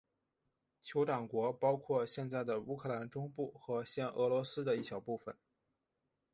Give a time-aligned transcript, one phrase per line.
[0.83, 5.35] 酋长国包括现在的乌克兰中部和现俄罗斯的一小部分。